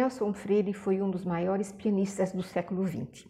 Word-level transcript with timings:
Nelson 0.00 0.32
Freire 0.32 0.72
foi 0.72 1.02
um 1.02 1.10
dos 1.10 1.26
maiores 1.26 1.70
pianistas 1.72 2.32
do 2.32 2.42
século 2.42 2.86
XX. 2.86 3.28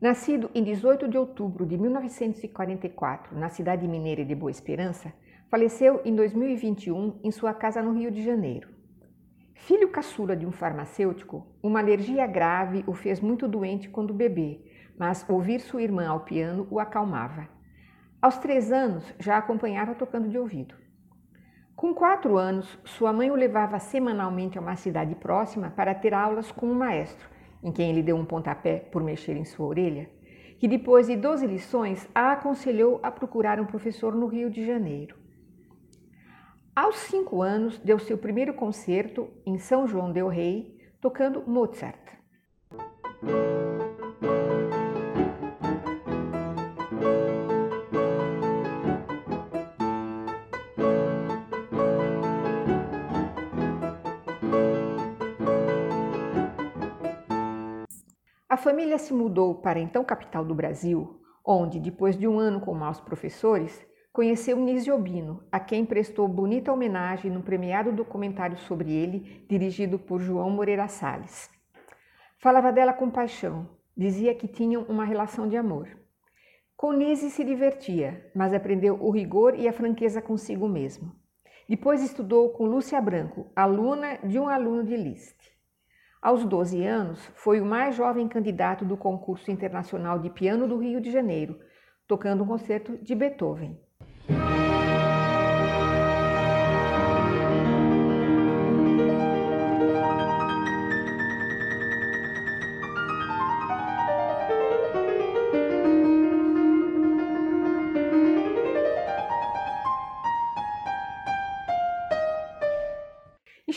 Nascido 0.00 0.50
em 0.52 0.64
18 0.64 1.06
de 1.06 1.16
outubro 1.16 1.64
de 1.64 1.78
1944 1.78 3.38
na 3.38 3.48
cidade 3.48 3.86
mineira 3.86 4.24
de 4.24 4.34
Boa 4.34 4.50
Esperança, 4.50 5.12
faleceu 5.48 6.00
em 6.04 6.16
2021 6.16 7.20
em 7.22 7.30
sua 7.30 7.54
casa 7.54 7.80
no 7.80 7.92
Rio 7.96 8.10
de 8.10 8.24
Janeiro. 8.24 8.68
Filho 9.54 9.88
caçula 9.88 10.34
de 10.34 10.44
um 10.44 10.50
farmacêutico, 10.50 11.46
uma 11.62 11.78
alergia 11.78 12.26
grave 12.26 12.82
o 12.84 12.92
fez 12.92 13.20
muito 13.20 13.46
doente 13.46 13.88
quando 13.88 14.12
bebê, 14.12 14.60
mas 14.98 15.24
ouvir 15.28 15.60
sua 15.60 15.80
irmã 15.80 16.08
ao 16.08 16.24
piano 16.24 16.66
o 16.72 16.80
acalmava. 16.80 17.48
Aos 18.20 18.36
três 18.38 18.72
anos 18.72 19.14
já 19.20 19.38
acompanhava 19.38 19.94
tocando 19.94 20.28
de 20.28 20.36
ouvido. 20.36 20.74
Com 21.78 21.94
quatro 21.94 22.36
anos, 22.36 22.76
sua 22.84 23.12
mãe 23.12 23.30
o 23.30 23.36
levava 23.36 23.78
semanalmente 23.78 24.58
a 24.58 24.60
uma 24.60 24.74
cidade 24.74 25.14
próxima 25.14 25.70
para 25.70 25.94
ter 25.94 26.12
aulas 26.12 26.50
com 26.50 26.66
um 26.66 26.74
maestro, 26.74 27.28
em 27.62 27.70
quem 27.70 27.90
ele 27.90 28.02
deu 28.02 28.16
um 28.16 28.24
pontapé 28.24 28.80
por 28.90 29.00
mexer 29.00 29.36
em 29.36 29.44
sua 29.44 29.68
orelha, 29.68 30.10
que 30.58 30.66
depois 30.66 31.06
de 31.06 31.14
12 31.14 31.46
lições 31.46 32.08
a 32.12 32.32
aconselhou 32.32 32.98
a 33.00 33.12
procurar 33.12 33.60
um 33.60 33.64
professor 33.64 34.12
no 34.12 34.26
Rio 34.26 34.50
de 34.50 34.66
Janeiro. 34.66 35.14
Aos 36.74 36.96
cinco 36.96 37.42
anos, 37.42 37.78
deu 37.78 38.00
seu 38.00 38.18
primeiro 38.18 38.54
concerto 38.54 39.28
em 39.46 39.56
São 39.56 39.86
João 39.86 40.10
del 40.10 40.26
Rei, 40.26 40.76
tocando 41.00 41.44
Mozart. 41.46 42.17
Família 58.58 58.98
se 58.98 59.14
mudou 59.14 59.54
para 59.54 59.78
a 59.78 59.82
então 59.82 60.04
capital 60.04 60.44
do 60.44 60.54
Brasil, 60.54 61.18
onde, 61.44 61.80
depois 61.80 62.18
de 62.18 62.28
um 62.28 62.38
ano 62.38 62.60
com 62.60 62.74
maus 62.74 63.00
professores, 63.00 63.86
conheceu 64.12 64.58
Nisiobino, 64.58 65.42
a 65.50 65.58
quem 65.58 65.86
prestou 65.86 66.28
bonita 66.28 66.72
homenagem 66.72 67.30
no 67.30 67.42
premiado 67.42 67.92
documentário 67.92 68.58
sobre 68.58 68.92
ele, 68.92 69.46
dirigido 69.48 69.98
por 69.98 70.20
João 70.20 70.50
Moreira 70.50 70.88
Salles. 70.88 71.48
Falava 72.38 72.70
dela 72.70 72.92
com 72.92 73.08
paixão, 73.08 73.68
dizia 73.96 74.34
que 74.34 74.46
tinham 74.46 74.82
uma 74.82 75.04
relação 75.04 75.48
de 75.48 75.56
amor. 75.56 75.88
Com 76.76 76.92
Nise 76.92 77.30
se 77.30 77.42
divertia, 77.42 78.30
mas 78.34 78.52
aprendeu 78.52 79.02
o 79.02 79.10
rigor 79.10 79.58
e 79.58 79.66
a 79.66 79.72
franqueza 79.72 80.20
consigo 80.20 80.68
mesmo. 80.68 81.12
Depois 81.68 82.02
estudou 82.02 82.50
com 82.50 82.66
Lúcia 82.66 83.00
Branco, 83.00 83.50
aluna 83.54 84.18
de 84.24 84.38
um 84.38 84.48
aluno 84.48 84.84
de 84.84 84.96
Liszt. 84.96 85.57
Aos 86.20 86.44
12 86.44 86.84
anos, 86.84 87.24
foi 87.36 87.60
o 87.60 87.64
mais 87.64 87.94
jovem 87.94 88.26
candidato 88.26 88.84
do 88.84 88.96
concurso 88.96 89.52
internacional 89.52 90.18
de 90.18 90.28
piano 90.28 90.66
do 90.66 90.76
Rio 90.76 91.00
de 91.00 91.12
Janeiro, 91.12 91.60
tocando 92.08 92.42
um 92.42 92.46
concerto 92.46 92.98
de 92.98 93.14
Beethoven. 93.14 93.78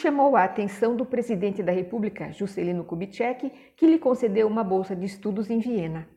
Chamou 0.00 0.34
a 0.34 0.44
atenção 0.44 0.96
do 0.96 1.04
presidente 1.04 1.62
da 1.62 1.72
República, 1.72 2.32
Juscelino 2.32 2.84
Kubitschek, 2.84 3.50
que 3.76 3.86
lhe 3.86 3.98
concedeu 3.98 4.48
uma 4.48 4.64
bolsa 4.64 4.96
de 4.96 5.04
estudos 5.04 5.50
em 5.50 5.58
Viena. 5.58 6.08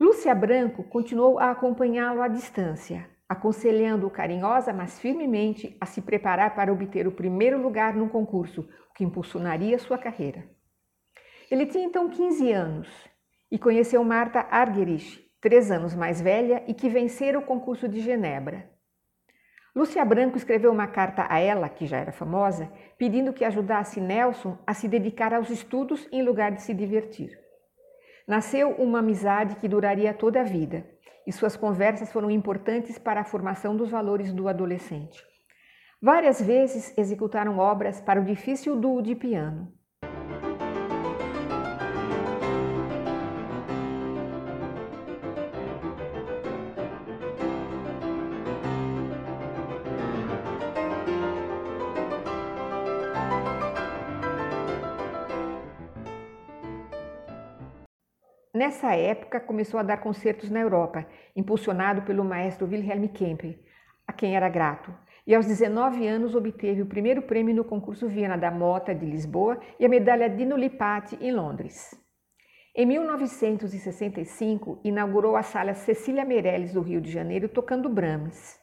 Lúcia 0.00 0.34
Branco 0.34 0.82
continuou 0.82 1.38
a 1.38 1.50
acompanhá-lo 1.50 2.20
à 2.20 2.28
distância, 2.28 3.08
aconselhando-o 3.28 4.10
carinhosa, 4.10 4.72
mas 4.72 4.98
firmemente 4.98 5.76
a 5.80 5.86
se 5.86 6.02
preparar 6.02 6.54
para 6.56 6.72
obter 6.72 7.06
o 7.06 7.12
primeiro 7.12 7.60
lugar 7.60 7.94
num 7.94 8.08
concurso, 8.08 8.68
o 8.90 8.94
que 8.94 9.04
impulsionaria 9.04 9.78
sua 9.78 9.96
carreira. 9.96 10.44
Ele 11.50 11.66
tinha 11.66 11.84
então 11.84 12.08
15 12.08 12.52
anos 12.52 12.88
e 13.50 13.58
conheceu 13.58 14.02
Marta 14.02 14.40
Argerich, 14.50 15.24
três 15.40 15.70
anos 15.70 15.94
mais 15.94 16.20
velha 16.20 16.64
e 16.66 16.74
que 16.74 16.88
vencera 16.88 17.38
o 17.38 17.42
concurso 17.42 17.88
de 17.88 18.00
Genebra. 18.00 18.68
Lúcia 19.78 20.04
Branco 20.04 20.36
escreveu 20.36 20.72
uma 20.72 20.88
carta 20.88 21.24
a 21.30 21.38
ela, 21.38 21.68
que 21.68 21.86
já 21.86 21.98
era 21.98 22.10
famosa, 22.10 22.68
pedindo 22.98 23.32
que 23.32 23.44
ajudasse 23.44 24.00
Nelson 24.00 24.58
a 24.66 24.74
se 24.74 24.88
dedicar 24.88 25.32
aos 25.32 25.50
estudos 25.50 26.08
em 26.10 26.20
lugar 26.20 26.50
de 26.50 26.62
se 26.62 26.74
divertir. 26.74 27.38
Nasceu 28.26 28.72
uma 28.72 28.98
amizade 28.98 29.54
que 29.54 29.68
duraria 29.68 30.12
toda 30.12 30.40
a 30.40 30.42
vida, 30.42 30.84
e 31.24 31.30
suas 31.30 31.56
conversas 31.56 32.10
foram 32.10 32.28
importantes 32.28 32.98
para 32.98 33.20
a 33.20 33.24
formação 33.24 33.76
dos 33.76 33.88
valores 33.88 34.32
do 34.32 34.48
adolescente. 34.48 35.24
Várias 36.02 36.42
vezes 36.42 36.92
executaram 36.98 37.60
obras 37.60 38.00
para 38.00 38.20
o 38.20 38.24
difícil 38.24 38.74
duo 38.74 39.00
de 39.00 39.14
piano. 39.14 39.72
Nessa 58.58 58.92
época, 58.96 59.38
começou 59.38 59.78
a 59.78 59.84
dar 59.84 59.98
concertos 59.98 60.50
na 60.50 60.58
Europa, 60.58 61.06
impulsionado 61.36 62.02
pelo 62.02 62.24
maestro 62.24 62.66
Wilhelm 62.66 63.06
Kempel, 63.06 63.54
a 64.04 64.12
quem 64.12 64.34
era 64.34 64.48
grato. 64.48 64.92
E 65.24 65.32
aos 65.32 65.46
19 65.46 66.04
anos 66.08 66.34
obteve 66.34 66.82
o 66.82 66.86
primeiro 66.86 67.22
prêmio 67.22 67.54
no 67.54 67.62
concurso 67.62 68.08
Viena 68.08 68.36
da 68.36 68.50
Mota 68.50 68.92
de 68.92 69.06
Lisboa 69.06 69.60
e 69.78 69.86
a 69.86 69.88
medalha 69.88 70.28
Dino 70.28 70.56
Lipati 70.56 71.16
em 71.20 71.30
Londres. 71.30 71.94
Em 72.74 72.84
1965, 72.84 74.80
inaugurou 74.82 75.36
a 75.36 75.44
sala 75.44 75.72
Cecília 75.72 76.24
Meirelles 76.24 76.72
do 76.72 76.80
Rio 76.80 77.00
de 77.00 77.12
Janeiro 77.12 77.48
tocando 77.48 77.88
Brahms. 77.88 78.58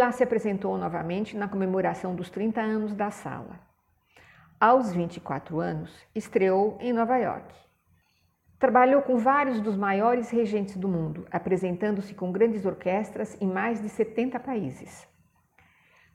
Lá 0.00 0.10
se 0.10 0.22
apresentou 0.22 0.78
novamente 0.78 1.36
na 1.36 1.46
comemoração 1.46 2.14
dos 2.14 2.30
30 2.30 2.58
anos 2.58 2.94
da 2.94 3.10
sala. 3.10 3.60
Aos 4.58 4.90
24 4.94 5.60
anos, 5.60 5.94
estreou 6.14 6.78
em 6.80 6.90
Nova 6.90 7.18
York. 7.18 7.54
Trabalhou 8.58 9.02
com 9.02 9.18
vários 9.18 9.60
dos 9.60 9.76
maiores 9.76 10.30
regentes 10.30 10.78
do 10.78 10.88
mundo, 10.88 11.26
apresentando-se 11.30 12.14
com 12.14 12.32
grandes 12.32 12.64
orquestras 12.64 13.36
em 13.42 13.46
mais 13.46 13.82
de 13.82 13.90
70 13.90 14.40
países. 14.40 15.06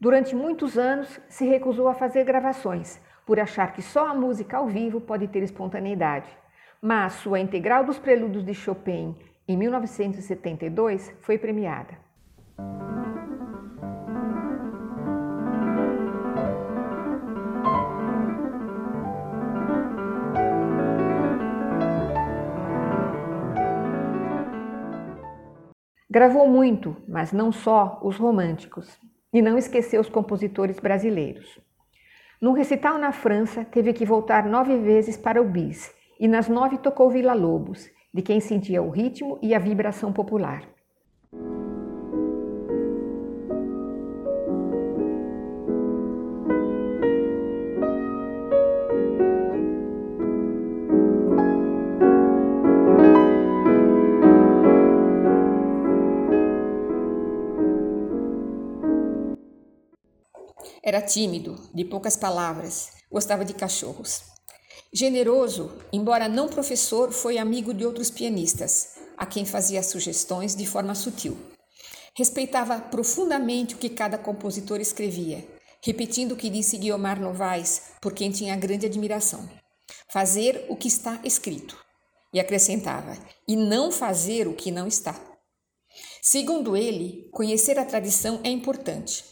Durante 0.01 0.35
muitos 0.35 0.79
anos, 0.79 1.21
se 1.29 1.45
recusou 1.45 1.87
a 1.87 1.93
fazer 1.93 2.23
gravações, 2.23 2.99
por 3.23 3.39
achar 3.39 3.71
que 3.71 3.83
só 3.83 4.07
a 4.07 4.15
música 4.15 4.57
ao 4.57 4.65
vivo 4.65 4.99
pode 4.99 5.27
ter 5.27 5.43
espontaneidade. 5.43 6.29
Mas 6.81 7.13
sua 7.13 7.39
integral 7.39 7.83
dos 7.83 7.99
prelúdios 7.99 8.43
de 8.43 8.55
Chopin, 8.55 9.15
em 9.47 9.55
1972, 9.55 11.15
foi 11.21 11.37
premiada. 11.37 12.03
Gravou 26.15 26.47
muito, 26.47 26.95
mas 27.09 27.33
não 27.33 27.51
só 27.51 27.99
os 28.01 28.15
românticos, 28.15 28.97
e 29.33 29.41
não 29.41 29.57
esqueceu 29.57 29.99
os 29.99 30.07
compositores 30.07 30.79
brasileiros. 30.79 31.59
Num 32.41 32.53
recital 32.53 32.97
na 32.97 33.11
França, 33.11 33.65
teve 33.65 33.91
que 33.91 34.05
voltar 34.05 34.45
nove 34.45 34.77
vezes 34.77 35.17
para 35.17 35.41
o 35.41 35.45
bis, 35.45 35.93
e 36.17 36.25
nas 36.25 36.47
nove 36.47 36.77
tocou 36.77 37.09
Vila 37.09 37.33
Lobos, 37.33 37.89
de 38.13 38.21
quem 38.21 38.39
sentia 38.39 38.81
o 38.81 38.91
ritmo 38.91 39.37
e 39.41 39.53
a 39.53 39.59
vibração 39.59 40.13
popular. 40.13 40.63
Era 60.85 61.01
tímido, 61.01 61.55
de 61.73 61.83
poucas 61.83 62.15
palavras, 62.15 62.91
gostava 63.11 63.43
de 63.43 63.55
cachorros. 63.55 64.21
Generoso, 64.93 65.75
embora 65.91 66.29
não 66.29 66.47
professor, 66.47 67.11
foi 67.11 67.39
amigo 67.39 67.73
de 67.73 67.83
outros 67.83 68.11
pianistas, 68.11 68.89
a 69.17 69.25
quem 69.25 69.45
fazia 69.45 69.81
sugestões 69.81 70.55
de 70.55 70.63
forma 70.63 70.93
sutil. 70.93 71.35
Respeitava 72.15 72.79
profundamente 72.79 73.73
o 73.73 73.79
que 73.79 73.89
cada 73.89 74.15
compositor 74.15 74.79
escrevia, 74.79 75.43
repetindo 75.83 76.33
o 76.33 76.37
que 76.37 76.51
disse 76.51 76.77
Guiomar 76.77 77.19
Novaes, 77.19 77.93
por 77.99 78.13
quem 78.13 78.29
tinha 78.29 78.55
grande 78.55 78.85
admiração. 78.85 79.49
Fazer 80.13 80.67
o 80.69 80.75
que 80.75 80.87
está 80.87 81.19
escrito. 81.23 81.75
E 82.31 82.39
acrescentava: 82.39 83.17
e 83.47 83.55
não 83.55 83.91
fazer 83.91 84.47
o 84.47 84.53
que 84.53 84.69
não 84.69 84.85
está. 84.87 85.19
Segundo 86.21 86.77
ele, 86.77 87.27
conhecer 87.31 87.79
a 87.79 87.85
tradição 87.85 88.39
é 88.43 88.49
importante, 88.49 89.23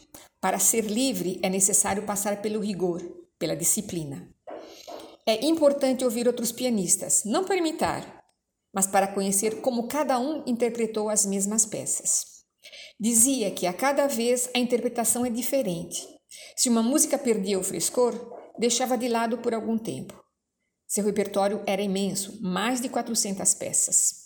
para 0.44 0.58
ser 0.58 0.84
livre 0.84 1.40
é 1.42 1.48
necessário 1.48 2.02
passar 2.02 2.42
pelo 2.42 2.60
rigor, 2.60 3.00
pela 3.38 3.56
disciplina. 3.56 4.28
É 5.26 5.42
importante 5.42 6.04
ouvir 6.04 6.26
outros 6.26 6.52
pianistas, 6.52 7.22
não 7.24 7.44
para 7.44 7.56
imitar, 7.56 8.22
mas 8.70 8.86
para 8.86 9.08
conhecer 9.08 9.62
como 9.62 9.88
cada 9.88 10.18
um 10.18 10.42
interpretou 10.46 11.08
as 11.08 11.24
mesmas 11.24 11.64
peças. 11.64 12.26
Dizia 13.00 13.50
que 13.52 13.66
a 13.66 13.72
cada 13.72 14.06
vez 14.06 14.50
a 14.54 14.58
interpretação 14.58 15.24
é 15.24 15.30
diferente. 15.30 16.06
Se 16.54 16.68
uma 16.68 16.82
música 16.82 17.16
perdia 17.16 17.58
o 17.58 17.64
frescor, 17.64 18.12
deixava 18.58 18.98
de 18.98 19.08
lado 19.08 19.38
por 19.38 19.54
algum 19.54 19.78
tempo. 19.78 20.22
Seu 20.86 21.06
repertório 21.06 21.62
era 21.66 21.80
imenso, 21.80 22.38
mais 22.42 22.82
de 22.82 22.90
400 22.90 23.54
peças. 23.54 24.24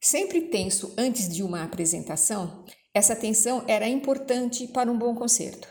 Sempre 0.00 0.42
tenso 0.42 0.94
antes 0.96 1.28
de 1.28 1.42
uma 1.42 1.64
apresentação, 1.64 2.64
essa 2.96 3.14
tensão 3.14 3.62
era 3.68 3.86
importante 3.86 4.66
para 4.66 4.90
um 4.90 4.96
bom 4.96 5.14
concerto. 5.14 5.68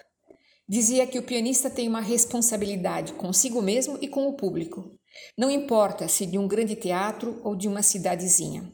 Dizia 0.69 1.07
que 1.07 1.17
o 1.17 1.23
pianista 1.23 1.71
tem 1.71 1.89
uma 1.89 1.99
responsabilidade 1.99 3.13
consigo 3.13 3.63
mesmo 3.63 3.97
e 3.99 4.07
com 4.07 4.27
o 4.27 4.33
público. 4.33 4.91
Não 5.35 5.49
importa 5.49 6.07
se 6.07 6.27
de 6.27 6.37
um 6.37 6.47
grande 6.47 6.75
teatro 6.75 7.41
ou 7.43 7.55
de 7.55 7.67
uma 7.67 7.81
cidadezinha. 7.81 8.71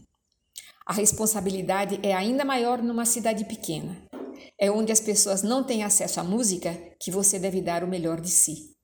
A 0.86 0.92
responsabilidade 0.92 1.98
é 2.04 2.14
ainda 2.14 2.44
maior 2.44 2.84
numa 2.84 3.06
cidade 3.06 3.46
pequena. 3.46 4.06
É 4.60 4.70
onde 4.70 4.92
as 4.92 5.00
pessoas 5.00 5.42
não 5.42 5.64
têm 5.64 5.86
acesso 5.86 6.20
à 6.20 6.24
música 6.24 6.78
que 7.00 7.10
você 7.10 7.40
deve 7.40 7.62
dar 7.62 7.86
o 7.86 7.88
melhor 7.88 8.20
de 8.20 8.30
si. 8.30 8.76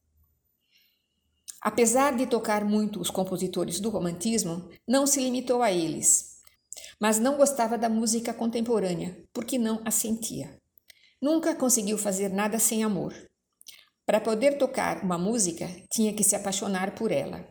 Apesar 1.61 2.15
de 2.15 2.25
tocar 2.25 2.63
muito 2.63 3.01
os 3.01 3.09
compositores 3.09 3.81
do 3.81 3.89
romantismo, 3.89 4.69
não 4.87 5.05
se 5.05 5.19
limitou 5.19 5.61
a 5.61 5.73
eles 5.73 6.36
mas 6.99 7.19
não 7.19 7.37
gostava 7.37 7.77
da 7.77 7.89
música 7.89 8.33
contemporânea, 8.33 9.17
porque 9.33 9.57
não 9.57 9.81
a 9.85 9.91
sentia. 9.91 10.59
Nunca 11.21 11.55
conseguiu 11.55 11.97
fazer 11.97 12.29
nada 12.29 12.59
sem 12.59 12.83
amor. 12.83 13.13
Para 14.05 14.21
poder 14.21 14.57
tocar 14.57 15.03
uma 15.03 15.17
música, 15.17 15.67
tinha 15.91 16.13
que 16.13 16.23
se 16.23 16.35
apaixonar 16.35 16.95
por 16.95 17.11
ela. 17.11 17.45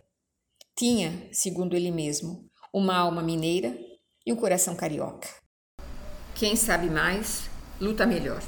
Tinha, 0.77 1.29
segundo 1.33 1.75
ele 1.75 1.91
mesmo, 1.91 2.49
uma 2.73 2.97
alma 2.97 3.23
mineira 3.23 3.77
e 4.25 4.33
um 4.33 4.37
coração 4.37 4.75
carioca. 4.75 5.29
Quem 6.35 6.55
sabe 6.57 6.89
mais, 6.89 7.49
luta 7.81 8.07
melhor. 8.07 8.43